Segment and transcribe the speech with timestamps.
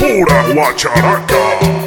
[0.00, 1.79] pura guacharaca.